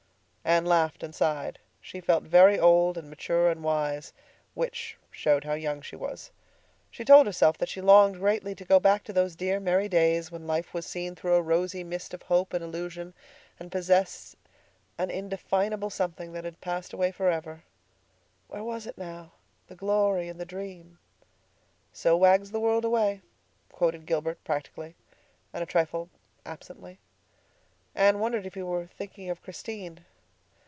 Anne 0.43 0.65
laughed 0.65 1.03
and 1.03 1.13
sighed. 1.15 1.59
She 1.79 2.01
felt 2.01 2.23
very 2.23 2.59
old 2.59 2.97
and 2.97 3.09
mature 3.09 3.49
and 3.49 3.63
wise—which 3.63 4.97
showed 5.11 5.43
how 5.45 5.53
young 5.53 5.81
she 5.83 5.95
was. 5.95 6.31
She 6.89 7.05
told 7.05 7.27
herself 7.27 7.59
that 7.59 7.69
she 7.69 7.79
longed 7.79 8.15
greatly 8.15 8.55
to 8.55 8.65
go 8.65 8.79
back 8.79 9.03
to 9.03 9.13
those 9.13 9.35
dear 9.35 9.59
merry 9.61 9.87
days 9.87 10.29
when 10.31 10.47
life 10.47 10.73
was 10.73 10.85
seen 10.85 11.15
through 11.15 11.35
a 11.35 11.41
rosy 11.41 11.83
mist 11.83 12.13
of 12.13 12.23
hope 12.23 12.53
and 12.53 12.63
illusion, 12.63 13.13
and 13.59 13.71
possessed 13.71 14.35
an 14.97 15.11
indefinable 15.11 15.91
something 15.91 16.33
that 16.33 16.43
had 16.43 16.59
passed 16.59 16.91
away 16.91 17.11
forever. 17.11 17.63
Where 18.47 18.63
was 18.63 18.87
it 18.87 18.97
now—the 18.97 19.75
glory 19.75 20.27
and 20.27 20.39
the 20.39 20.45
dream? 20.45 20.97
"'So 21.93 22.17
wags 22.17 22.49
the 22.49 22.59
world 22.59 22.83
away,'" 22.83 23.21
quoted 23.71 24.07
Gilbert 24.07 24.43
practically, 24.43 24.95
and 25.53 25.61
a 25.61 25.67
trifle 25.67 26.09
absently. 26.47 26.97
Anne 27.93 28.19
wondered 28.19 28.47
if 28.47 28.55
he 28.55 28.63
were 28.63 28.87
thinking 28.87 29.29
of 29.29 29.41
Christine. 29.43 30.03